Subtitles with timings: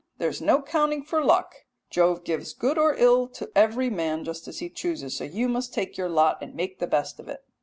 [0.17, 1.53] There is no accounting for luck;
[1.91, 5.75] Jove gives good or ill to every man, just as he chooses, so you must
[5.75, 7.43] take your lot, and make the best of it."